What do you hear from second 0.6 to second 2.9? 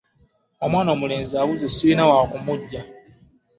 Omwana omulenzi abuze ssirina wa kumuggya.